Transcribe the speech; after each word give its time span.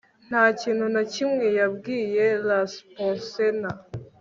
Nta 0.27 0.43
kintu 0.61 0.85
na 0.95 1.03
kimwe 1.13 1.45
yabwiye 1.59 2.25
Lars 2.47 2.73
Porsena 2.93 3.71